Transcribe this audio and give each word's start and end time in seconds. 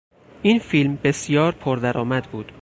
این 0.43 0.59
فیلم 0.59 0.95
بسیار 1.03 1.51
پر 1.51 1.75
درآمد 1.77 2.27
بود. 2.31 2.51